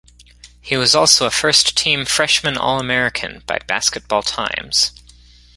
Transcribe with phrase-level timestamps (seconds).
[0.59, 4.93] He was also a first team Freshman All-American by "Basketball Times".